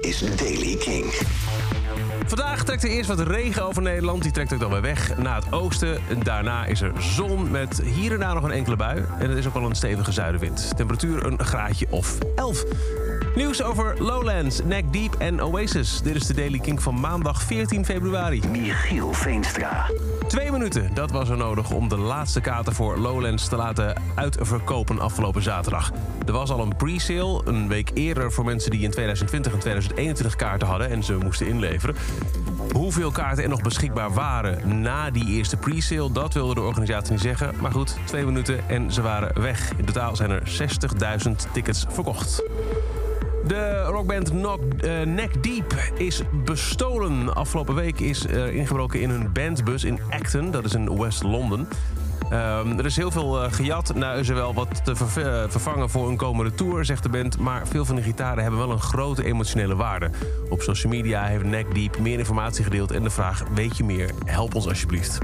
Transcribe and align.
Is 0.00 0.36
Daily 0.36 0.76
King. 0.76 1.04
Vandaag 2.26 2.64
trekt 2.64 2.84
er 2.84 2.90
eerst 2.90 3.08
wat 3.08 3.20
regen 3.20 3.64
over 3.64 3.82
Nederland. 3.82 4.22
Die 4.22 4.32
trekt 4.32 4.52
ook 4.52 4.60
dan 4.60 4.70
weer 4.70 4.80
weg 4.80 5.16
naar 5.16 5.36
het 5.36 5.52
oosten. 5.52 5.98
Daarna 6.22 6.64
is 6.64 6.80
er 6.80 6.92
zon 6.98 7.50
met 7.50 7.82
hier 7.82 8.12
en 8.12 8.18
daar 8.18 8.34
nog 8.34 8.44
een 8.44 8.50
enkele 8.50 8.76
bui. 8.76 9.04
En 9.18 9.30
er 9.30 9.36
is 9.36 9.46
ook 9.46 9.54
al 9.54 9.64
een 9.64 9.74
stevige 9.74 10.12
zuidenwind. 10.12 10.76
Temperatuur 10.76 11.26
een 11.26 11.44
graadje 11.44 11.86
of 11.90 12.18
11. 12.34 12.64
Nieuws 13.34 13.62
over 13.62 14.02
Lowlands, 14.02 14.64
Neck 14.64 14.92
Deep 14.92 15.14
en 15.14 15.42
Oasis. 15.42 16.00
Dit 16.02 16.14
is 16.14 16.26
de 16.26 16.34
Daily 16.34 16.58
King 16.58 16.82
van 16.82 17.00
maandag 17.00 17.42
14 17.42 17.84
februari. 17.84 18.42
Michiel 18.50 19.12
Veenstra. 19.12 19.90
Twee 20.28 20.50
minuten, 20.50 20.90
dat 20.94 21.10
was 21.10 21.28
er 21.28 21.36
nodig 21.36 21.70
om 21.70 21.88
de 21.88 21.96
laatste 21.96 22.40
kaarten 22.40 22.74
voor 22.74 22.98
Lowlands 22.98 23.48
te 23.48 23.56
laten 23.56 24.02
uitverkopen 24.14 25.00
afgelopen 25.00 25.42
zaterdag. 25.42 25.92
Er 26.26 26.32
was 26.32 26.50
al 26.50 26.60
een 26.60 26.76
pre-sale, 26.76 27.42
een 27.44 27.68
week 27.68 27.90
eerder 27.94 28.32
voor 28.32 28.44
mensen 28.44 28.70
die 28.70 28.80
in 28.80 28.90
2020 28.90 29.52
en 29.52 29.58
2021 29.58 30.36
kaarten 30.36 30.68
hadden 30.68 30.90
en 30.90 31.02
ze 31.02 31.16
moesten 31.16 31.46
inleveren. 31.46 31.96
Hoeveel 32.72 33.10
kaarten 33.10 33.44
er 33.44 33.50
nog 33.50 33.62
beschikbaar 33.62 34.12
waren 34.12 34.80
na 34.80 35.10
die 35.10 35.26
eerste 35.26 35.56
pre-sale, 35.56 36.12
dat 36.12 36.34
wilde 36.34 36.54
de 36.54 36.60
organisatie 36.60 37.12
niet 37.12 37.20
zeggen. 37.20 37.54
Maar 37.60 37.72
goed, 37.72 37.96
twee 38.04 38.24
minuten 38.24 38.68
en 38.68 38.92
ze 38.92 39.02
waren 39.02 39.42
weg. 39.42 39.72
In 39.76 39.84
totaal 39.84 40.16
zijn 40.16 40.30
er 40.30 40.42
60.000 41.26 41.52
tickets 41.52 41.86
verkocht. 41.88 42.42
De 43.46 43.82
rockband 43.82 44.30
Knock, 44.30 44.60
eh, 44.80 45.02
Neck 45.02 45.42
Deep 45.42 45.74
is 45.96 46.22
bestolen. 46.44 47.34
Afgelopen 47.34 47.74
week 47.74 48.00
is 48.00 48.26
er 48.26 48.52
ingebroken 48.52 49.00
in 49.00 49.10
hun 49.10 49.32
bandbus 49.32 49.84
in 49.84 49.98
Acton, 50.10 50.50
dat 50.50 50.64
is 50.64 50.74
in 50.74 50.98
West 50.98 51.22
London. 51.22 51.66
Ehm, 52.30 52.78
er 52.78 52.84
is 52.84 52.96
heel 52.96 53.10
veel 53.10 53.42
eh, 53.42 53.52
gejat. 53.52 53.94
Nou 53.94 54.18
is 54.18 54.28
er 54.28 54.34
wel 54.34 54.54
wat 54.54 54.84
te 54.84 54.90
eh, 54.90 55.44
vervangen 55.48 55.90
voor 55.90 56.08
een 56.08 56.16
komende 56.16 56.54
tour, 56.54 56.84
zegt 56.84 57.02
de 57.02 57.08
band. 57.08 57.38
Maar 57.38 57.66
veel 57.66 57.84
van 57.84 57.96
de 57.96 58.02
gitaren 58.02 58.42
hebben 58.42 58.60
wel 58.60 58.70
een 58.70 58.80
grote 58.80 59.24
emotionele 59.24 59.76
waarde. 59.76 60.10
Op 60.48 60.62
social 60.62 60.92
media 60.92 61.24
heeft 61.24 61.44
Neck 61.44 61.74
Deep 61.74 61.98
meer 61.98 62.18
informatie 62.18 62.64
gedeeld 62.64 62.90
en 62.90 63.02
de 63.02 63.10
vraag: 63.10 63.44
weet 63.54 63.76
je 63.76 63.84
meer? 63.84 64.10
Help 64.24 64.54
ons 64.54 64.68
alsjeblieft. 64.68 65.18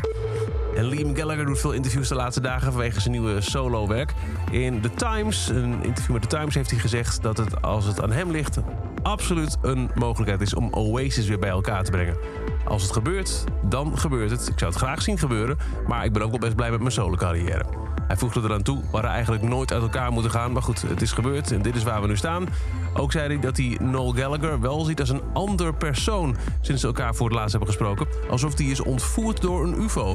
En 0.75 0.85
Liam 0.85 1.17
Gallagher 1.17 1.47
doet 1.47 1.61
veel 1.61 1.73
interviews 1.73 2.09
de 2.09 2.15
laatste 2.15 2.41
dagen 2.41 2.73
vanwege 2.73 3.01
zijn 3.01 3.13
nieuwe 3.13 3.41
solo-werk. 3.41 4.13
In 4.51 4.81
The 4.81 4.91
Times, 4.95 5.49
een 5.49 5.85
interview 5.85 6.13
met 6.13 6.23
The 6.23 6.37
Times, 6.37 6.55
heeft 6.55 6.71
hij 6.71 6.79
gezegd 6.79 7.23
dat 7.23 7.37
het, 7.37 7.63
als 7.63 7.85
het 7.85 8.03
aan 8.03 8.13
hem 8.13 8.31
ligt, 8.31 8.59
absoluut 9.03 9.57
een 9.63 9.91
mogelijkheid 9.95 10.41
is 10.41 10.55
om 10.55 10.69
Oasis 10.71 11.27
weer 11.27 11.39
bij 11.39 11.51
elkaar 11.51 11.85
te 11.85 11.91
brengen. 11.91 12.17
Als 12.65 12.83
het 12.83 12.93
gebeurt, 12.93 13.45
dan 13.63 13.99
gebeurt 13.99 14.31
het. 14.31 14.49
Ik 14.49 14.59
zou 14.59 14.71
het 14.71 14.81
graag 14.81 15.03
zien 15.03 15.19
gebeuren, 15.19 15.59
maar 15.87 16.05
ik 16.05 16.13
ben 16.13 16.23
ook 16.23 16.31
wel 16.31 16.39
best 16.39 16.57
blij 16.57 16.71
met 16.71 16.81
mijn 16.81 16.93
solo-carrière. 16.93 17.65
Hij 18.11 18.19
voegde 18.19 18.41
eraan 18.41 18.63
toe, 18.63 18.81
we 18.93 19.01
eigenlijk 19.01 19.43
nooit 19.43 19.73
uit 19.73 19.83
elkaar 19.83 20.13
moeten 20.13 20.31
gaan. 20.31 20.53
Maar 20.53 20.63
goed, 20.63 20.83
het 20.83 21.03
is 21.03 21.13
gebeurd 21.13 21.53
en 21.53 21.63
dit 21.63 21.77
is 21.77 21.83
waar 21.83 22.01
we 22.01 22.07
nu 22.07 22.17
staan. 22.17 22.47
Ook 22.95 23.13
zei 23.13 23.27
hij 23.27 23.41
dat 23.41 23.57
hij 23.57 23.79
Noel 23.81 24.13
Gallagher 24.13 24.61
wel 24.61 24.85
ziet 24.85 25.01
als 25.01 25.09
een 25.09 25.23
ander 25.33 25.75
persoon... 25.75 26.37
sinds 26.61 26.81
ze 26.81 26.87
elkaar 26.87 27.15
voor 27.15 27.27
het 27.27 27.37
laatst 27.37 27.51
hebben 27.51 27.69
gesproken. 27.69 28.07
Alsof 28.31 28.59
hij 28.59 28.67
is 28.67 28.81
ontvoerd 28.81 29.41
door 29.41 29.65
een 29.65 29.83
ufo. 29.83 30.15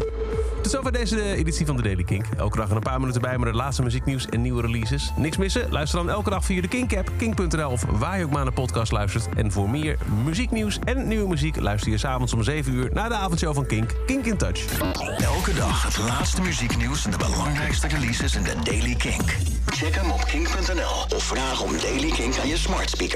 Tot 0.62 0.72
zover 0.72 0.92
deze 0.92 1.36
editie 1.36 1.66
van 1.66 1.76
de 1.76 1.82
Daily 1.82 2.04
Kink. 2.04 2.26
Elke 2.38 2.58
dag 2.58 2.70
een 2.70 2.80
paar 2.80 3.00
minuten 3.00 3.22
bij 3.22 3.38
met 3.38 3.48
het 3.48 3.56
laatste 3.56 3.84
muzieknieuws 3.84 4.26
en 4.30 4.42
nieuwe 4.42 4.62
releases. 4.62 5.12
Niks 5.18 5.38
missen? 5.38 5.72
Luister 5.72 6.00
dan 6.00 6.10
elke 6.10 6.30
dag 6.30 6.46
via 6.46 6.62
de 6.62 6.68
Kink-app, 6.68 7.12
kink.nl... 7.18 7.70
of 7.70 7.86
waar 8.00 8.18
je 8.18 8.26
ook 8.26 8.32
maar 8.32 8.46
de 8.46 8.52
podcast 8.52 8.92
luistert. 8.92 9.30
En 9.36 9.52
voor 9.52 9.70
meer 9.70 9.98
muzieknieuws 10.24 10.80
en 10.84 11.08
nieuwe 11.08 11.28
muziek... 11.28 11.60
luister 11.60 11.92
je 11.92 11.98
s'avonds 11.98 12.32
om 12.36 12.44
7 12.44 12.74
uur 12.74 12.90
naar 12.94 13.10
de 13.10 13.16
avondshow 13.16 13.54
van 13.54 13.66
Kink. 13.66 13.92
Kink 14.06 14.26
in 14.26 14.38
Touch. 14.38 14.66
Elke 15.18 15.54
dag 15.54 15.84
het 15.84 15.98
laatste 15.98 16.42
muzieknieuws 16.42 17.06
en 17.06 17.12
de 17.12 17.18
belangrijkste 17.18 17.88
releases 17.88 18.36
in 18.36 18.44
de 18.44 18.54
Daily 18.64 18.96
Kink. 18.96 19.36
Check 19.66 19.96
hem 19.96 20.12
op 20.12 20.26
kink.nl 20.26 21.16
of 21.16 21.24
vraag 21.24 21.62
om 21.62 21.72
Daily 21.78 22.10
Kink 22.12 22.38
aan 22.38 22.48
je 22.48 22.58
smart 22.58 22.90
speaker. 22.90 23.14